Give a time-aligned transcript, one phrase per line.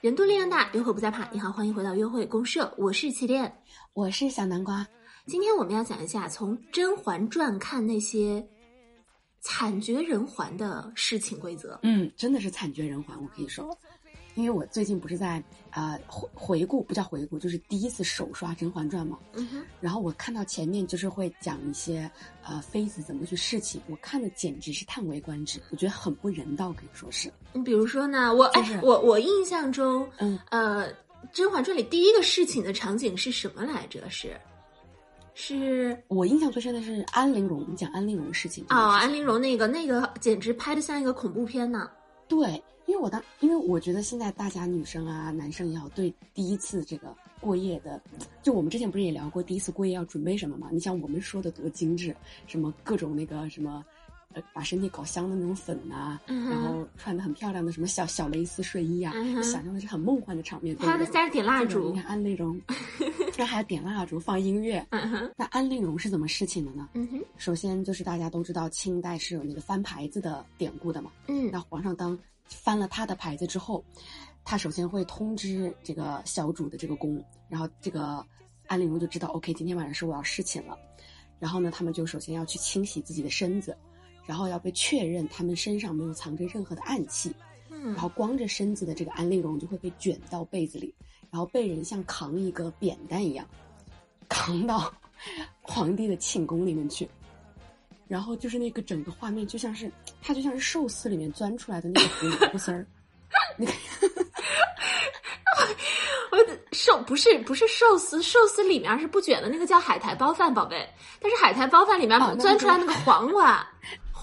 [0.00, 1.26] 人多力量大，约会不再怕。
[1.30, 3.50] 你好，欢迎回到约会公社，我是起点，
[3.94, 4.86] 我是小南瓜。
[5.26, 8.46] 今天我们要讲一下从《甄嬛传》看那些
[9.40, 11.80] 惨绝人寰的事情规则。
[11.84, 13.74] 嗯，真的是惨绝人寰，我可以说。
[14.34, 19.18] 因为我最近不是在啊回回顾，不叫回顾，就是第一次手刷《甄嬛传》嘛。
[19.34, 19.64] 嗯哼。
[19.80, 22.10] 然后我看到前面就是会讲一些
[22.42, 27.32] 呃妃子怎么去侍寝，我看的简直是叹为观止，我觉得很不人道，可以说是。
[27.52, 30.88] 你比如说呢，我哎，我我印象中，嗯呃，
[31.32, 34.00] 《甄嬛传》里第一个侍寝的场景是什么来着？
[34.10, 34.36] 是
[35.36, 38.64] 是，我印象最深的是安陵容讲安陵容事情。
[38.68, 41.90] 哦，安陵容那个那个简直拍的像一个恐怖片呢。
[42.28, 42.62] 对。
[42.86, 47.98] 因为我当，因为我觉得现在大家女生啊，男生也好，对第一次这个过夜的，
[48.42, 50.68] 就我们之前不是也聊过第一次过夜要准备什么嘛？
[50.70, 52.14] 你想我们说的多精致，
[52.46, 53.82] 什么各种那个什么，
[54.34, 60.76] 呃，把身体搞香的那种粉呐，然后穿的很漂亮的什么小小蕾丝睡衣啊，想象的是很梦幻的场面。
[60.78, 62.60] 还要再点蜡烛，你看安陵容，
[63.38, 64.86] 那还要点蜡烛放音乐。
[65.36, 66.88] 那安陵容是怎么侍寝的呢？
[66.94, 71.10] 嗯，首先就是大家都知道清代是有那个翻牌子的典故的嘛。
[71.28, 72.18] 嗯，那皇上当。
[72.46, 73.82] 翻了他的牌子之后，
[74.44, 78.22] 他首先会通知这个小主的这个宫，然后这个
[78.66, 80.76] 安陵容就知道，OK，今天晚上是我要侍寝了。
[81.40, 83.74] 然后呢，他们就首先要去清洗自己的身子，
[84.26, 87.34] 然后要被确认他们身上没有藏着任何的暗器。
[87.70, 90.94] 嗯，然后光着身子的这个安陵容就会被卷到被子里，
[91.30, 93.46] 然后被人像扛一个扁担一样
[94.28, 94.92] 扛到
[95.60, 97.08] 皇帝的寝宫里面去。
[98.06, 102.86] 然后就是那个整个画面，就像是它就像是寿司里面钻出来的那个胡萝卜丝儿。
[103.56, 103.74] 你看，
[106.30, 106.38] 我
[106.72, 110.86] 寿不是不是寿司，寿司里面是不卷的那个叫海苔包饭，宝贝。
[111.18, 113.66] 但是海苔包饭里面钻出来那个 黄瓜、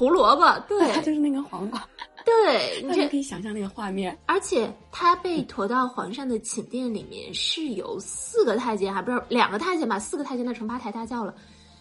[0.01, 1.79] 胡萝卜，对，它就是那个黄瓜。
[2.25, 4.17] 对， 你可以想象那个画面。
[4.25, 9.99] 而且他被驮到皇上的寝殿里面，是有四个太监，还不是两个太监吧？
[9.99, 11.35] 四个太监，那成八抬大轿了。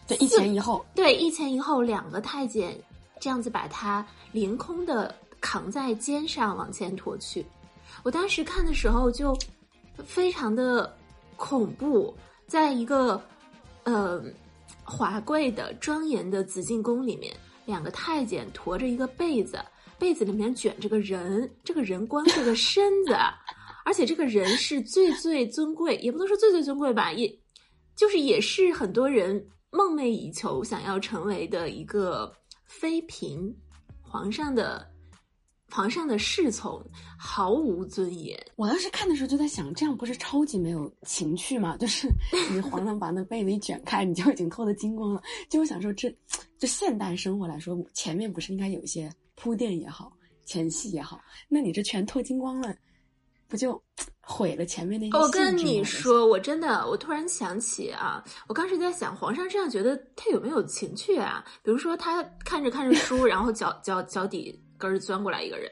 [0.06, 2.78] 对，一前一后，对，一前一后两个太监，
[3.18, 7.42] 这样子把他凌空的扛在肩上往前驮去。
[8.02, 9.34] 我当时看的时候就
[10.04, 10.94] 非常的
[11.36, 12.14] 恐怖，
[12.46, 13.18] 在一个
[13.84, 14.22] 呃
[14.84, 17.34] 华贵的庄严的紫禁宫里面，
[17.70, 19.58] 两个太监驮着一个被子，
[19.98, 23.14] 被子里面卷着个人，这个人光着个身子，
[23.84, 27.32] 而且这个人是最最尊贵，也不能说最最尊贵吧，也
[27.94, 29.48] 就是也是很多人。
[29.72, 33.54] 梦寐以求想要成为的一个妃嫔，
[34.02, 34.89] 皇上的
[35.70, 36.84] 皇上的侍从，
[37.18, 38.38] 毫无尊严。
[38.56, 41.76] 我当时看的时候就在想，这样不是超级没有情趣吗？
[41.76, 42.08] 就是
[42.52, 45.22] 你皇上把那被子一卷开，你就已经脱得精光了。
[45.48, 46.10] 就我想说，这
[46.58, 50.12] 就现代生活来说，前面不是应该有一些铺垫也好，
[50.44, 52.74] 前戏也好，那你这全脱精光了。
[53.48, 53.82] 不就
[54.22, 55.18] 毁了前面那些？
[55.18, 61.44] 我跟你说，我真的，我突然想起啊，我当时在想，皇上这样觉得他有没有情趣啊？
[61.64, 65.70] 比如说他看着看着书，然后脚脚脚底根儿钻过来一个人，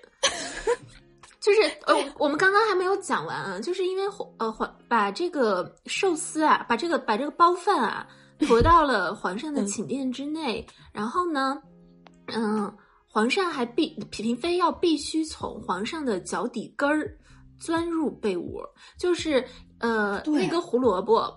[1.41, 4.03] 就是呃，我们刚刚还没有讲完啊，就是因为
[4.39, 8.07] 呃，皇把这个寿司啊，把这个把这个包饭啊，
[8.47, 11.61] 驮到了皇上的寝殿之内，然后呢，
[12.27, 12.73] 嗯，
[13.07, 17.11] 皇上还必嫔妃要必须从皇上的脚底根儿。
[17.61, 18.63] 钻入被窝，
[18.97, 19.45] 就是
[19.81, 21.29] 呃，那个胡萝卜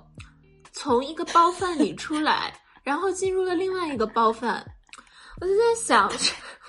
[0.72, 4.64] 从一个包饭里出来，然后进入了另外一个包饭。
[5.40, 6.08] 我就在想，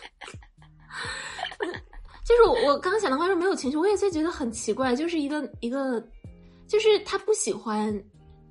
[2.25, 6.03] 就是我我刚想的话说没有情绪，我也在觉得很奇怪，就是一个一个，
[6.69, 7.93] 就是他不喜欢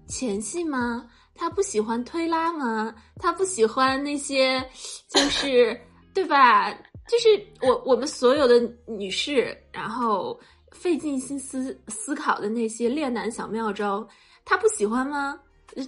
[0.08, 1.08] 前戏吗？
[1.36, 2.94] 他不喜欢推拉吗？
[3.18, 4.64] 他不喜欢那些，
[5.08, 5.80] 就是
[6.14, 6.72] 对吧？
[7.08, 10.40] 就是我我们所有的女士，然后。
[10.72, 14.08] 费尽心思思考的那些恋男小妙招，
[14.46, 15.38] 他不喜欢吗？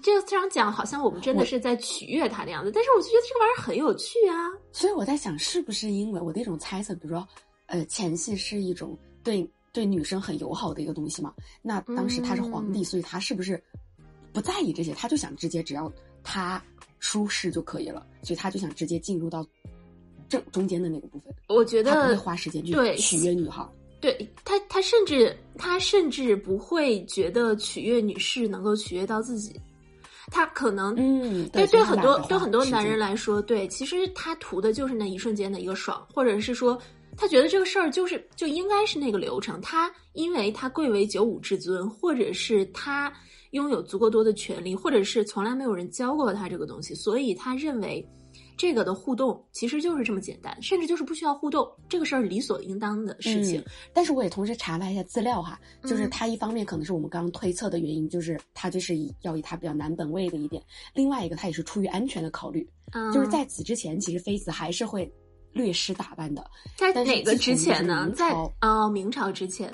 [0.01, 4.49] 这这样讲好像我们真的是在取悦他的样子，但是我就觉得这个玩意儿很有趣啊。
[4.71, 7.27] 所以我在想，是不是因为我的一种猜测，比如说，
[7.67, 11.33] 呃，前戏是一种对对女生很友好的一个东西嘛？
[11.61, 13.61] 那当时他是皇帝，所以他是不是
[14.31, 14.93] 不在意这些？
[14.93, 15.91] 他就想直接只要
[16.23, 16.63] 他
[16.99, 19.45] 舒适就可以了，所以他就想直接进入到
[20.29, 21.33] 正中间的那个部分。
[21.49, 23.67] 我觉得他不会花时间去取悦女孩。
[23.99, 29.59] 对他，他甚至他甚至不会觉得取悦女士能够取悦到自己，
[30.33, 36.75] 他可能嗯，对对很多对很多男人来说，对其实他图的就是那一瞬间的一个爽，或者是说
[37.15, 39.61] 他觉得这个事儿就是就应该是那个流程。
[39.61, 43.13] 他因为他贵为九五至尊，或者是他
[43.51, 48.03] 拥有足够多的权利，或者是从来没有人教过他这个东西，所以他认为。
[48.57, 53.63] 这个的互动其实就是这么简单，甚至就是不需要互动，这个事儿理所应当的事情。
[53.93, 60.61] 但是我也同时查了一下资料哈，就是他一方面可能是我们刚刚推测的原因，就是他就是以要以他比较男本位的一点；
[60.93, 62.67] 另外一个他也是出于安全的考虑，
[63.13, 65.11] 就是在此之前，其实妃子还是会
[65.51, 66.45] 略施打扮的。
[66.77, 68.11] 在哪个之前呢？
[68.15, 69.71] 在啊，明朝之前，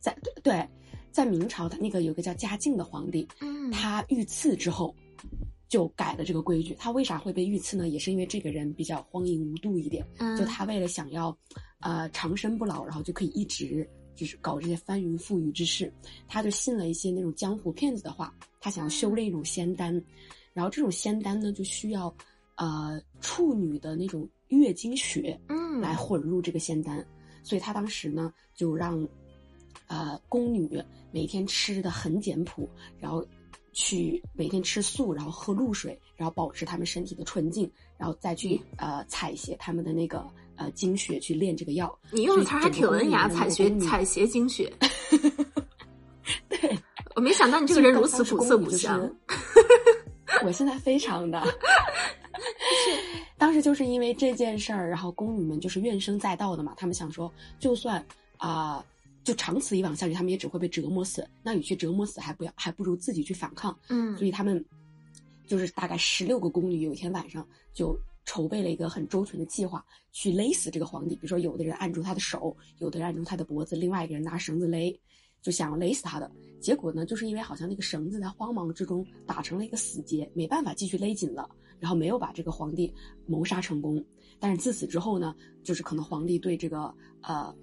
[0.00, 0.66] 在对，
[1.10, 4.94] 在明朝，的那个有个叫嘉靖的皇帝，嗯，他遇刺之后。
[5.72, 7.88] 就改了这个规矩，他为啥会被遇刺呢？
[7.88, 11.34] 也是因为这个人比较荒淫无度一点，嗯就他为了想要，
[11.80, 15.90] 呃，长生不老，然后就可以一直就是搞这些翻云覆雨之事，
[16.28, 19.94] 他就信了一些那种江湖骗子的话，他想要修炼一种仙丹，
[20.52, 22.14] 然后这种仙丹呢就需要，
[22.56, 27.02] 呃，处女的那种月经血，嗯，来混入这个仙丹，
[27.42, 29.08] 所以他当时呢就让，
[29.86, 30.68] 呃，宫女
[31.10, 32.68] 每天吃的很简朴，
[33.00, 33.26] 然后。
[33.72, 40.26] 去每天吃素，然后喝露水，然后保持他们身体的纯净，然后再去呃采撷他们的那个
[40.56, 41.98] 呃精血去炼这个药。
[42.10, 44.72] 你用的词还挺文雅，采撷采撷精血。
[46.48, 46.78] 对，
[47.16, 49.10] 我没想到你这个人如此古色古香。
[50.44, 51.42] 我现在非常的，
[53.38, 58.04] 当时就是因为这件事儿，然后宫女们就是怨声载道的嘛，他们想说，就算
[58.36, 58.84] 啊。
[59.24, 61.24] 就长此以往下去，他们也只会被折磨死。
[61.44, 63.78] 那与其折磨死，还不要，还不如自己去反抗。
[63.88, 64.64] 嗯，所以他们
[65.46, 71.14] 就是大概十六个宫女，有一天晚上就筹备了一个很周全的计划，去勒死这个皇帝。
[71.14, 75.00] 比如说，有的人按住他的手，有的人按住他的脖子，另外一个人拿绳子勒，
[75.40, 76.28] 就想要勒死他的。
[76.60, 81.48] 结果呢，就是因为好像那个绳子在慌忙之中打成了一个死结，没办法继续勒紧了，
[81.78, 82.92] 然后没有把这个皇帝
[83.26, 84.04] 谋杀成功。
[84.40, 87.54] 但是自此之后呢，就是可能皇帝对这个呃。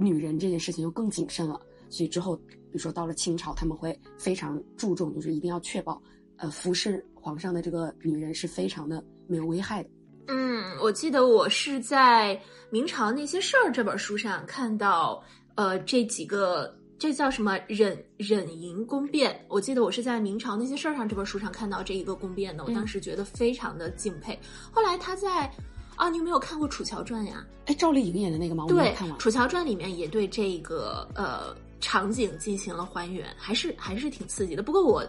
[0.00, 1.60] 女人这件事情就更谨慎了，
[1.90, 6.02] 所以之后，比如说到了清朝，他们会非常注重，就是一定要确保，
[6.38, 9.90] 呃，服侍皇上的这个女人是非常的没有危害的。
[10.28, 12.34] 嗯，我记得我是在
[12.70, 15.22] 《明朝那些事儿》这本书上看到，
[15.54, 19.44] 呃，这几个这叫什么忍忍淫宫变？
[19.48, 24.38] 我记得我是在《明朝那些事儿》上这本书上看到这一个宫变的，我当时觉得非常的敬佩。
[24.72, 25.52] 后来他在。
[26.00, 27.46] 啊，你有没有看过《楚乔传》呀？
[27.66, 28.64] 哎，赵丽颖演的那个吗？
[28.66, 34.62] 对，《楚乔传》里面也对这个呃场景进行了还原，还是还是挺刺激的。
[34.62, 35.06] 不过我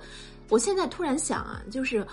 [0.50, 2.06] 我现在突然想啊，就是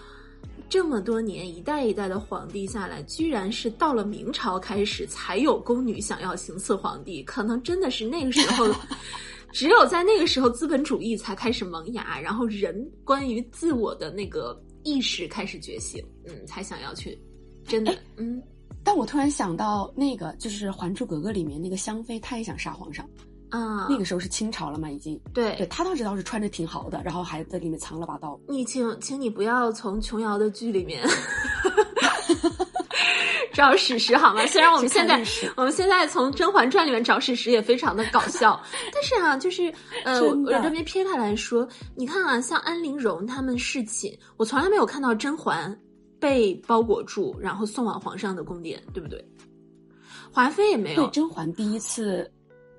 [0.69, 8.73] 这么多年一代一代的皇帝下来，居然是到了明朝开始才有宫女想要行刺皇帝，可能真的是那个时候，
[9.51, 17.21] 只有在那个时候资本主义才开始萌芽，然后人关于自我的那个意识开始觉醒，嗯，才想要去
[17.67, 18.41] 真的，嗯。
[18.85, 23.05] 但我突然想到，那个就是《还珠格格》里面那个香妃，她也想杀皇上，
[23.51, 25.21] 啊，那个时候是清朝了嘛，已经。
[25.35, 28.39] 对，对她当时倒是穿着挺好的，然后还在里面藏了把刀。
[28.49, 31.07] 你请，请你不要从琼瑶的剧里面
[33.53, 34.47] 找史实好吗？
[34.47, 35.23] 虽然我们现在
[35.57, 38.59] 我们现在从《甄嬛传》里面找史实也非常的搞笑，
[38.95, 39.73] 但是啊，就是
[40.05, 45.77] 呃，我我这边撇开来说，你看啊，像安陵容他们侍寝，我从来没有看到甄嬛。
[46.21, 49.25] 被包裹住，然后送往皇上的宫殿，对不对？
[50.33, 51.07] 华妃也没有。
[51.07, 52.31] 对，甄嬛第一次，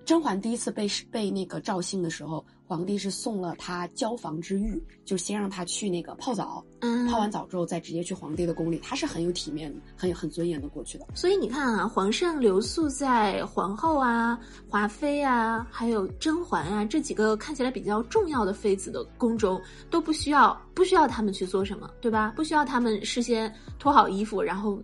[0.06, 2.46] 甄嬛第一次被被那个赵信的时候。
[2.70, 11.08] 皇帝是送了他交房之玉，就先让他去那个泡澡，嗯，泡完澡之后再直接去皇帝的宫里，他是很有体面、很很尊严的过去的。
[11.16, 19.60] 所以你看啊，皇上留宿在皇后啊、华妃啊，还有甄嬛啊这几个看起来比较重要的妃子的宫中，
[19.90, 22.34] 都不需要不需要他们去做什么，对吧？
[22.36, 24.80] 不需要他们事先脱好衣服，然后。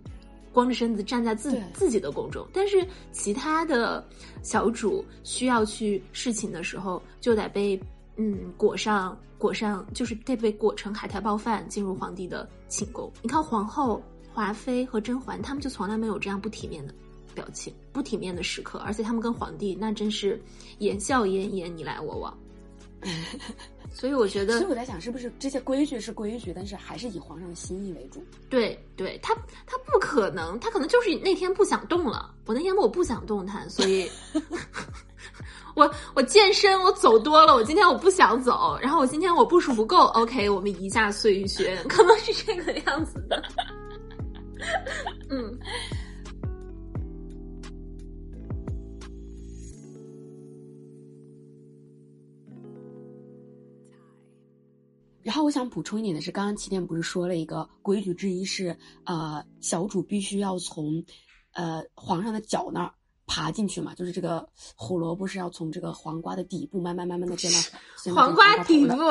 [0.56, 2.82] 光着身子站在自自己的宫中，但是
[3.12, 4.02] 其他的
[4.42, 7.78] 小主需要去侍寝的时候，就得被
[8.16, 13.12] 嗯裹上裹上，就是得被裹成海苔包饭进入皇帝的寝宫。
[13.20, 16.94] 你看皇后、华妃和甄嬛，他们就从来没有这样不体面的
[17.34, 20.40] 表情、不体面的时刻，而且他们跟皇帝那真是
[20.78, 22.38] 言笑晏晏，你来我往。
[23.98, 28.22] 所以我觉得，所以我在想，是不是这些规矩是规矩，但是还是以皇上的心意为主？
[28.50, 29.34] 对，对他，
[29.64, 32.34] 他不可能，他可能就是那天不想动了。
[32.44, 34.06] 我那天我不想动弹，所以，
[35.74, 43.42] 我我健身，我走多了，我今天我不想走，然后我今天我步数不够，OK，我们移驾碎玉轩，可能是这个样子的。
[45.30, 45.58] 嗯。
[55.26, 61.04] 然后我想补充一点的是，刚刚起点不是说了一个规矩之一是，呃，小主必须要从，
[61.52, 62.94] 呃，皇上的脚那儿
[63.26, 67.58] 爬进去嘛，就是这个胡萝卜是要从这个黄瓜的底部慢慢慢慢的变到
[68.14, 68.94] 黄瓜底部。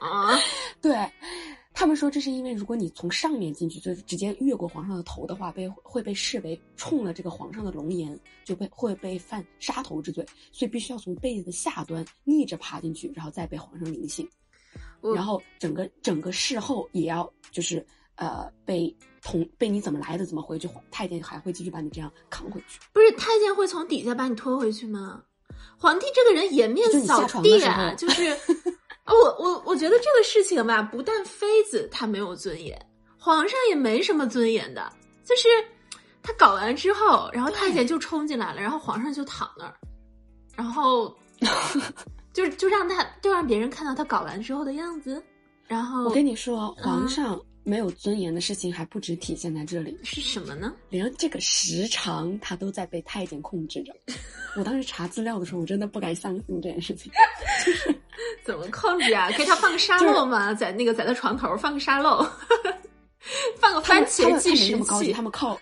[0.00, 0.34] 啊，
[0.80, 0.94] 对。
[1.80, 10.22] 他们说，这是因为如果你从上面进去，就是直接越过皇上的头的话，被会被视为冲了这个皇上的龙颜，就被会被犯杀头之罪，
[10.52, 14.28] 所以必须要从被子的下端逆着爬进去，然后再被皇上临幸。
[15.00, 17.82] 然后整个整个事后也要就是
[18.16, 22.78] 呃被同被你怎么来的怎么回去，太监还会继续把你这样扛回去。
[22.92, 25.22] 不是太监会从底下把你拖回去吗？
[25.78, 28.36] 皇帝这个人颜面扫地啊，就是。
[29.06, 32.78] 我我我觉得这个事情吧，不但妃子她没有尊严，
[33.18, 34.92] 皇上也没什么尊严的。
[35.24, 35.48] 就是
[36.22, 39.74] 他搞完之后，然后太监就冲进来了，然后皇上就躺那儿，
[40.56, 41.16] 然后
[42.32, 45.22] 就就让他就让别人看到他搞完之后的样子。
[45.66, 47.40] 然后我跟你说，皇上。
[47.64, 50.74] 没有尊严的事情还不止体现在这里，是什么呢？
[50.88, 53.94] 连这个时长他都在被太监控制着。
[54.56, 57.12] 我当时查资料的时候，我真的不敢相信这件事情。
[57.64, 57.94] 就是
[58.44, 59.30] 怎么控制啊？
[59.32, 60.52] 给他放个沙漏吗？
[60.54, 62.26] 在那个在他床头放个沙漏，
[63.60, 65.12] 放个番茄计时器。
[65.12, 65.58] 他们靠，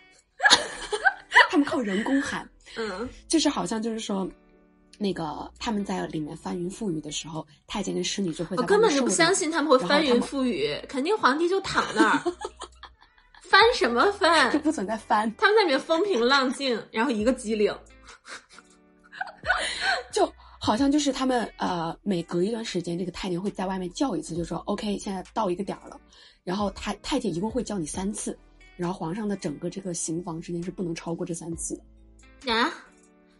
[1.50, 2.48] 他们靠人工喊。
[2.76, 4.28] 嗯，就是好像就是说。
[4.98, 8.56] 那个他们在里面翻云覆雨的时候，太监跟侍女就会。
[8.56, 12.18] 我根本就不相信他们会翻云覆雨，肯定皇帝就躺那儿，
[13.48, 14.50] 翻什么翻？
[14.52, 15.32] 就不存在翻。
[15.36, 17.72] 他们在里面风平浪静，然后一个机灵，
[20.12, 25.98] 就好像就是他们呃，每隔一段时间，这个太监会在外面叫一次，就说 OK，现在到一个点儿了。
[26.44, 28.36] 然后太太监一共会叫你三次，
[28.76, 31.80] 然后皇上的整个这个行房时间是不能超过这三次。
[32.46, 32.72] 啊？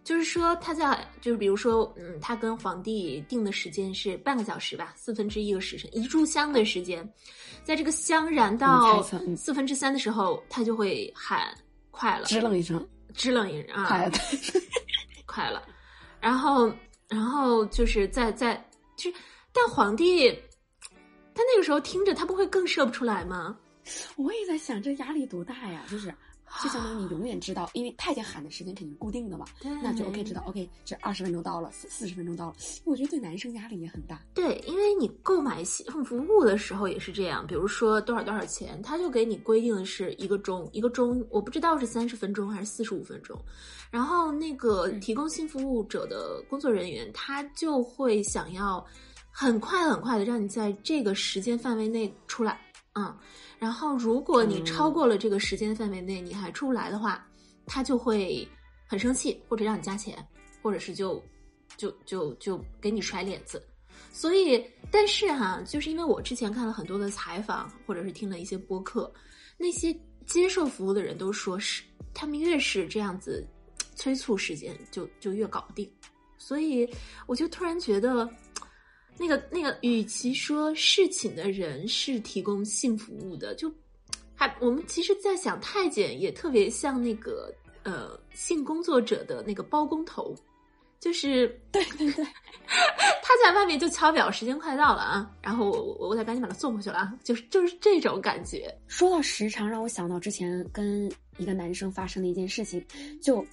[0.08, 7.06] 就是说，他在就是比如说，嗯，他跟皇帝定的时间是半个小时吧，四分之一个时辰，一炷香的时间，
[7.62, 9.02] 在这个香燃到
[9.36, 11.54] 四分之三的时候，他就会喊
[11.90, 14.12] 快了，支棱一声，支棱一声啊，快了，
[15.26, 15.62] 快了，
[16.20, 16.72] 然后，
[17.06, 18.54] 然后就是在在，
[18.96, 19.16] 就是，
[19.52, 20.32] 但皇帝
[21.34, 23.54] 他那个时候听着，他不会更射不出来吗？
[24.16, 26.10] 我也在想，这压力多大呀，就是。
[26.62, 29.46] 就相当于你永远知道，因为太监喊的时间肯定是固定的嘛，
[29.82, 32.54] 那就 OK 知道 OK 这二十分钟到了，四四十分钟到了。
[32.84, 34.20] 我觉得对男生压力也很大。
[34.34, 43.38] 对，因为你购买性服务的时候也是这样，比如说多少多少钱，他就给你规定的是一个钟，一个钟我不知道是三十分钟还是四十五分钟，
[43.90, 48.84] 然后那个提供性服务者的工作人员他就会想要
[49.30, 52.60] 很快很快的让你在这个时间范围内出来，
[52.94, 53.14] 嗯。
[53.58, 57.26] 然后，如果你超过了这个时间范围内，你还出不来的话，
[57.66, 58.46] 他就会
[58.86, 60.16] 很生气，或者让你加钱，
[60.62, 61.20] 或者是就
[61.76, 63.60] 就就就给你甩脸子。
[64.12, 69.12] 所以，但是哈，就是因为我之前看了很多的采访，或者是听了一些播客，
[69.56, 69.92] 那些
[70.24, 71.82] 接受服务的人都说是，
[72.14, 73.44] 他们越是这样子
[73.96, 75.90] 催促时间，就就越搞不定。
[76.38, 76.88] 所以，
[77.26, 78.28] 我就突然觉得。
[79.18, 83.72] 那个那个，与其说侍寝的人是提供性服务的，就
[84.34, 90.34] 还我们其实，在想太监也特别像那个呃性工作者的那个包工头，
[91.00, 92.24] 就是对对对，
[93.20, 98.72] 他在外面就敲表，时间快到了啊，然后我我我得赶紧把他送回去了啊，就是就是这种感觉。
[98.86, 102.84] 说到时长，让我想到之前跟一个男生发生的一件事情，
[103.20, 103.44] 就。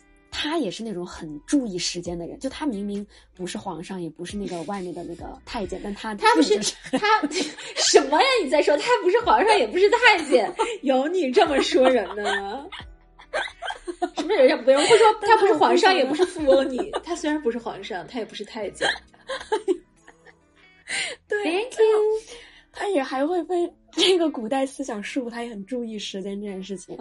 [0.46, 6.56] 他也是那种很注意时间的人，就他明明不是皇上，也不是那个外面的那个太监，但他他不是
[6.92, 7.22] 他
[7.76, 8.28] 什么呀？
[8.44, 12.24] 你在说他不是皇上，也不是太监，有你这么说人的？
[14.16, 14.64] 什么人？
[14.64, 16.70] 不用会说他不是皇上，也不是富翁。
[16.70, 18.88] 你他虽然不是皇上，他也不是太监。
[21.28, 22.22] 对，Thank you。
[22.72, 26.96] 他也还会被这个古代思想束缚，他也很注意时间这件事情，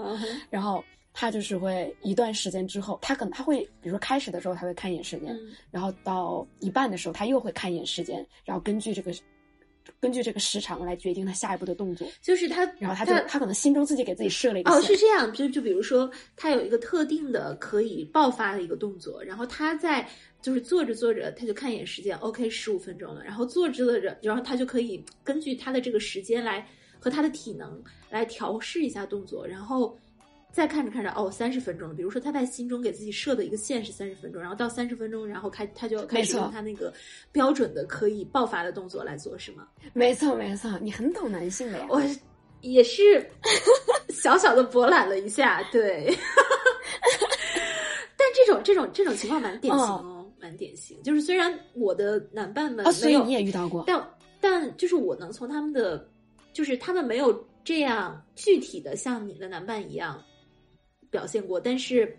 [0.49, 0.83] 然后。
[1.17, 5.35] 他就是会一段时间之后，他可能他会，比如说开始的时候他会看一眼时间，
[5.71, 9.15] 然后到一半的时候他又会看一眼时间，然后根据这个，
[10.01, 12.09] 根据这个时长来决定他下一步的动作。
[12.21, 20.05] 就是他，然后他就他可能心中自己给自己设了一个哦，是这样，就就比如说他有一个特定的可以爆发的一个动作，然后他在
[20.43, 26.67] 就是做着做着他就看一眼时间，OK，十五分钟了，然后做着着，然后他就可以根据他的这个时间来
[26.99, 27.81] 和他的体能
[28.11, 29.97] 来调试一下动作，然后。
[30.55, 31.95] 再看着看着，哦，三十分钟了。
[31.97, 36.95] 比如说，他在心中给自己设的一个线是三十分钟，然后到三十分钟，然后开他就开始用他那个
[37.33, 39.67] 标准的可以爆发的动作来做，是吗？
[39.93, 41.87] 没错，没错，你很懂男性的呀。
[41.91, 42.01] 我
[42.61, 43.29] 也是
[44.11, 46.07] 小小的博览了一下，对。
[48.17, 51.03] 但这种这种这种情况蛮典型哦，蛮典型。
[51.03, 54.09] 就是虽然我的男伴们，所以你也遇到过，但
[54.41, 56.09] 但就是我能从他们的，
[56.53, 60.23] 就是他们没有这样具体的像你的男伴一样。
[61.15, 62.19] 表现过，但是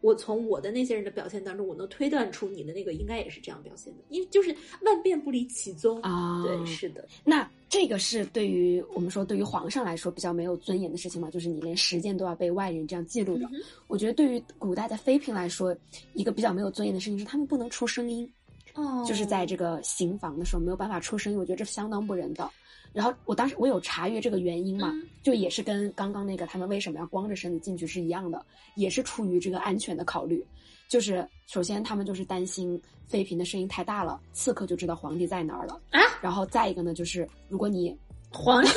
[0.00, 4.48] 我从我的那些人的表现当中，我能推断出你的那个应该也是这样表现的，因为就是
[4.80, 6.42] 万变不离其宗啊。
[6.42, 7.06] 对，是的。
[7.22, 11.30] 那这个是对于我们说对于皇上来说比较没有尊严的事情嘛？
[11.30, 13.46] 就是你连时间都要被外人这样记录着。
[13.88, 15.76] 我觉得对于古代的妃嫔来说，
[16.14, 18.26] 一个比较没有尊严的事情是他们不能出声音。
[18.74, 22.50] 哦，就是在这个行房的时候没有办法出声音，我觉得这相当不人道。
[22.92, 24.92] 然后我当时我有查阅这个原因嘛，
[25.22, 28.44] 就也是跟刚刚那个他们为什么要光着身子进去是一样的，
[28.74, 30.44] 也是出于这个安全的考虑。
[30.88, 36.00] 就是首先他们就是担心妃嫔的声音太大了，刺客就知道皇帝在哪儿了啊。
[36.20, 37.96] 然后再一个呢，就是如果你
[38.32, 38.74] 皇上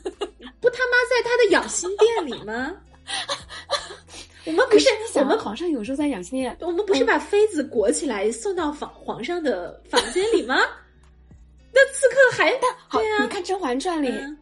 [0.60, 2.76] 不他妈在他的养心殿里吗？
[4.44, 10.56] 我们不是我们皇上有时候在养心殿，我们不是把妃子裹起来送到房皇上的房间里吗？
[11.76, 12.50] 那刺客还
[12.88, 14.08] 好，对啊，你看《甄嬛传》里，《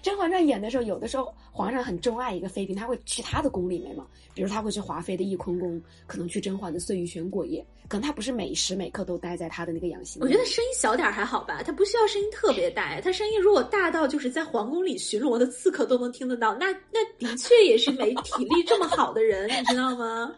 [0.00, 10.22] 甄嬛传》演的时候，有的时候皇上很钟爱一个妃嫔，他会去她的宫里面嘛，比如他会去华妃的翊坤宫，可能去甄嬛的碎玉轩过夜，可能他不是每时每刻都待在他的那个养心。
[10.22, 20.32] 我觉得声音小点还好吧，他不需要声音特别大，他声音如果大到就是在皇宫里巡逻的刺客都能听得到，那那的确也是没体力这么好的人，你知道吗？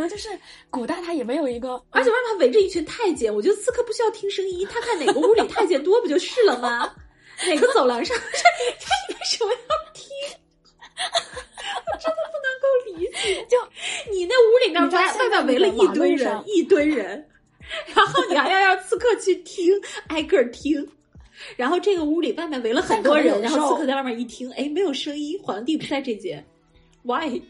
[0.00, 0.28] 能就是
[0.70, 3.32] 古代，他也没有一个， 而且外面还围着一群太监。
[3.32, 6.92] 我觉得刺客不需要听声音，他看哪个屋里太监多不就是了吗？
[7.46, 10.06] 哪个走廊上， 他为什么要听？
[11.86, 13.46] 我真的不能够理解。
[13.48, 13.56] 就
[14.12, 17.26] 你那屋里面外外面围了一堆人，一堆人，
[17.94, 19.72] 然后你还要让刺客去听，
[20.08, 20.86] 挨个听。
[21.56, 26.46] 然后这个屋里外面围了很多人，然后刺客在外面一听，哎，没有声音，皇帝不在这间
[27.02, 27.40] ，why？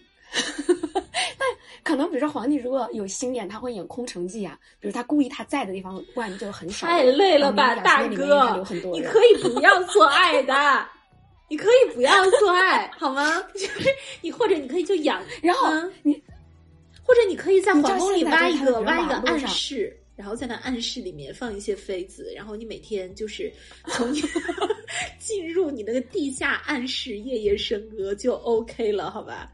[1.82, 4.58] 但可能，比如说皇帝如果有心眼，他会演空城计啊。
[4.78, 6.86] 比如他故意他在的地方外面就很少。
[6.86, 8.64] 太累了吧，大哥！
[8.92, 10.54] 你可以不要做爱的，
[11.48, 13.42] 你可以不要做爱好吗？
[13.54, 13.88] 就是
[14.20, 15.68] 你或者你可以就养， 然后
[16.02, 16.12] 你
[17.02, 23.52] 或者你可以在皇宫里挖一个挖一个暗室，然后在那暗室里面放一些妃子，然后你每天就是
[23.86, 24.12] 从
[25.18, 29.50] 进入你那个地下暗室，夜夜笙歌就 OK 了，好吧？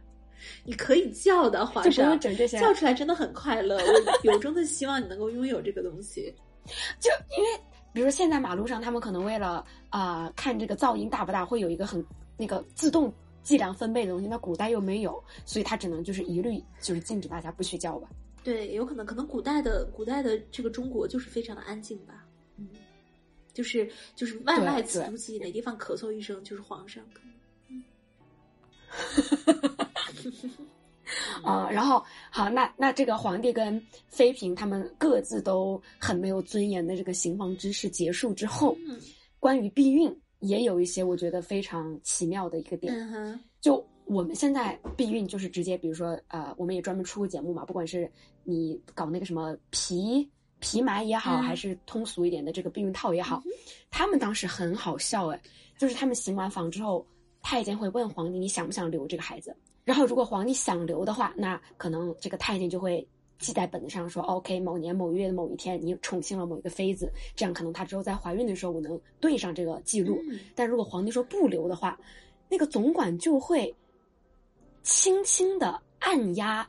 [0.66, 3.76] 你可以叫的，皇上叫出来真的很快乐。
[3.76, 6.34] 我由衷的希望你能够拥有这个东西。
[6.98, 7.60] 就因为，
[7.92, 12.04] 比如现在马路上，他们可能为了啊看这个噪音大不大，会有一个很
[12.36, 13.12] 那个自动
[13.44, 14.26] 计量分贝的东西。
[14.26, 18.08] 那古代又没有，所以他只能就是一律就是禁止大家不许叫吧。
[18.42, 22.26] 对，有可能可能古代的古代的这个中国就是非常的安静吧。
[22.56, 22.68] 嗯，
[23.52, 27.04] 就是就是万籁此不寂，哪地方咳嗽一声就是皇上。
[27.68, 27.84] 嗯。
[31.44, 38.76] 啊，然后好，那那这个皇帝跟妃嫔他们各自都很没有尊严的这个行房之事结束之后，
[39.38, 42.92] 关于避孕也有一些我觉得非常奇妙的一个点。
[43.60, 48.10] 就我们现在避孕就是直接，比如说呃，我们也专门出过节目嘛，不管是
[48.42, 53.40] 你搞那个什么皮皮埋也好，还是通俗一点的这个避孕套也好，
[53.90, 55.40] 他们当时很好笑哎，
[55.78, 57.06] 就是他们行完房之后。
[57.48, 63.06] 太监会问皇帝：“你想不想留这个孩子？”然后，如果皇帝想留的话，那可能这个太监就会
[63.38, 70.20] 记在本子上，说：“OK，某年某月的某一天，你宠幸了某一个妃子，这样可能他之后在怀孕的时候，我能对上这个记录。”
[70.56, 71.96] 但如果皇帝说不留的话，
[72.48, 73.72] 那个总管就会
[74.82, 76.68] 轻轻的按压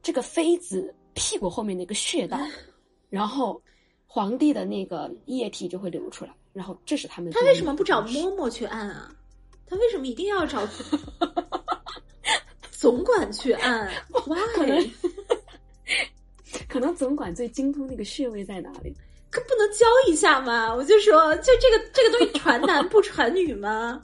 [0.00, 2.38] 这个妃子屁股后面那个穴道，
[3.10, 3.60] 然后
[4.06, 6.32] 皇帝的那个液体就会流出来。
[6.52, 9.12] 然后这是他们他为什么不找嬷嬷去按啊？
[9.66, 10.64] 他为什么一定要找
[12.82, 13.88] 总管去按？
[14.56, 14.90] 可能
[16.68, 18.92] 可能总管最精通那个穴位在哪里？
[19.30, 20.74] 可不能教一下吗？
[20.74, 24.02] 我就说，就这个这个东西传男不传女吗？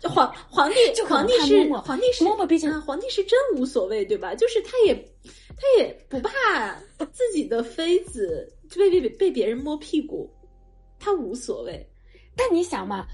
[0.08, 4.34] 皇皇帝就皇帝是皇帝是摸摸，毕竟皇帝是真无所谓，对吧？
[4.34, 4.94] 就是他也
[5.24, 6.74] 他也不怕
[7.12, 10.32] 自己的妃子被被被别人摸屁股，
[10.98, 11.86] 他无所谓。
[12.34, 13.06] 但你想嘛？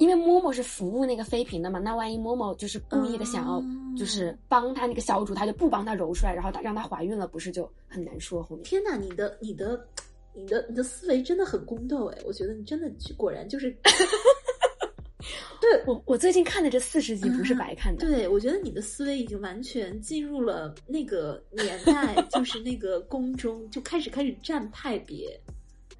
[0.00, 3.62] 因为嬷嬷是服务那个妃嫔的嘛，那万一嬷嬷就是故意的想要，
[3.94, 8.64] 就是帮她那个小主，他就不帮她揉出来，然后让她怀孕了，不是就很难说后面？
[8.64, 9.86] 天哪，你的你的
[10.32, 12.18] 你的你的思维真的很宫斗哎！
[12.24, 13.70] 我觉得你真的果然就是，
[15.60, 18.06] 对我我最近看的这四十集不是白看的。
[18.06, 25.38] 对，我觉得你的思维已经完全进入了那个年代，就是那个宫中就开始开始站派别，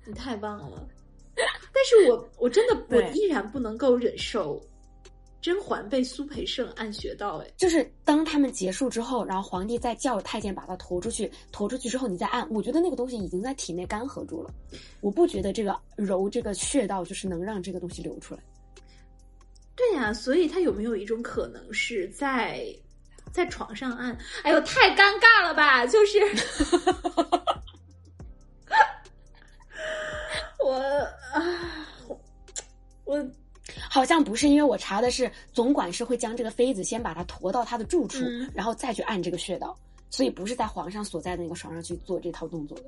[0.06, 0.88] 你太棒了。
[1.72, 4.60] 但是我我真的我依然不能够忍受
[5.40, 14.52] 甄嬛被苏培盛按穴道，哎，就是当他们结束之后，然后皇帝再叫太监把他驮出去，驮出去之后你再按，我觉得那个东西已经在体内干涸住了，
[15.00, 18.40] 我不觉得这个揉这个穴道就是能让这个东西流出来。
[19.74, 22.66] 对呀，所以他有没有一种可能是在
[23.32, 25.86] 在床上按，哎呦，太尴尬了吧！
[25.86, 26.18] 就是
[30.70, 30.76] 我
[31.34, 31.88] 啊，
[33.04, 33.28] 我
[33.88, 39.76] 好像不是，因为我查的是总管是会将这个妃子先把她驮到她的住处，嗯然后再去按这个穴道，
[40.10, 42.84] 所以不是在皇上所在的那个床上去做这套动作的。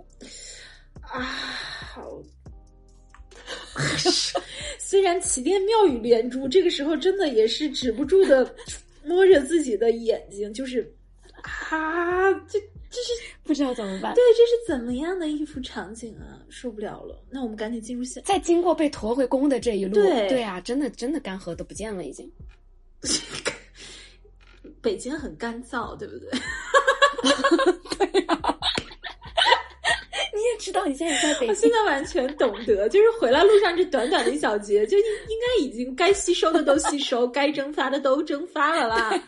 [1.01, 1.21] 啊，
[1.93, 2.23] 好。
[4.79, 8.55] 虽然起殿妙语连珠，这个时候真的也是止不住的
[9.05, 10.95] 摸着自己的眼睛，就是
[11.43, 12.59] 啊，这
[12.91, 14.15] 这是不知道怎么办。
[14.15, 16.39] 对，这是怎么样的一幅场景啊？
[16.49, 18.21] 受不了了，那我们赶紧进入下。
[18.23, 22.31] 在经过被驮回宫的这一路，对对啊，真的真的干涸都不见了，已经。
[24.81, 26.31] 北京很干燥，对不对？
[28.11, 28.39] 对啊
[30.35, 39.11] 你也知道你现在在北我现，在完全懂得，就是回来路上这短短的一小节，就应应该已经该吸收的都吸收，该蒸发的都蒸发了啦。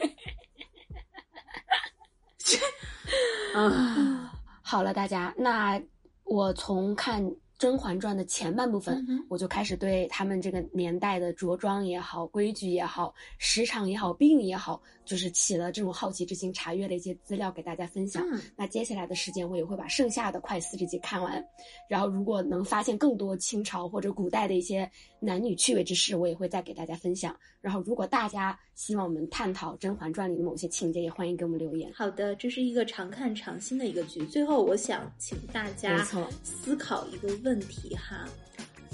[3.54, 4.30] 啊，
[4.62, 5.80] 好了，大家，那
[6.24, 7.22] 我从看
[7.64, 18.22] 《甄嬛传》的前半部分，嗯我就开始对他们这个年代的着装也好、规矩也好、时长也好、病也好，就是起了这种好奇之心，查阅了一些资料给大家分享。
[18.30, 21.42] 嗯那接下来的时间，我也会把剩下的快四十集看完。
[21.88, 27.34] 然后，如果能发现更多清朝或者古代的一些男女趣味之事，我也会再给大家分享。
[27.62, 31.90] 然后，如果大家希望我们探讨《甄嬛传》里的某些情节，也欢迎给我们留言。
[31.94, 34.26] 好的，这是一个常看常新的一个剧。
[34.26, 36.04] 最后，我想请大家
[36.42, 38.24] 思考一个问题哈：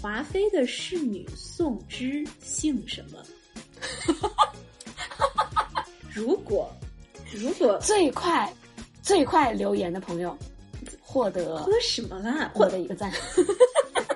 [0.01, 3.23] 华妃的侍女宋芝姓什么？
[6.13, 6.71] 如果
[7.33, 8.53] 如果最快
[9.03, 10.37] 最快留言的朋友
[11.01, 12.51] 获得喝什么啦？
[12.55, 13.11] 获获得一个赞。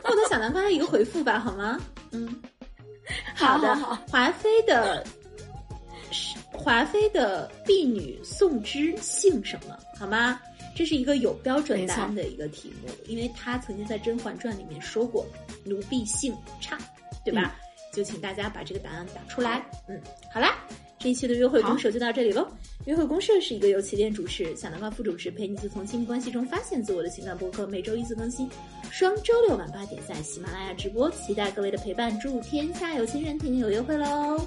[0.03, 1.81] 获得小南瓜一个回复吧，好吗？
[2.13, 2.55] 嗯，的。
[3.35, 5.05] 好好好华妃的
[6.53, 9.77] 华妃的婢女宋芝姓什么？
[9.99, 10.41] 好吗？
[10.75, 15.25] 这是一个有标准答案的一个题目，因为他曾经在《甄嬛传》里面说过
[15.65, 16.77] 奴婢性差，
[17.25, 17.57] 对吧？
[17.93, 19.65] 就请大家把这个答案打出来。
[19.89, 20.01] 嗯，
[20.33, 20.59] 好啦，
[20.99, 22.49] 这一期的约会公社就到这里喽。
[22.87, 28.51] 约会公社是一个由起点主持、小南瓜副主持陪你自从亲密关系中发现自我的情感播客，每周一次更新，
[28.91, 34.45] 双周六晚八点在喜马拉雅直播，期待各位的陪伴，祝天下有情人天天有约会喽！